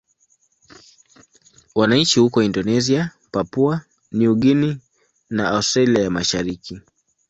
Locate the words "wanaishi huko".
1.75-2.43